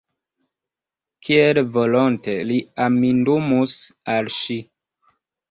[1.27, 2.57] Kiel volonte li
[2.87, 3.77] amindumus
[4.17, 4.59] al ŝi!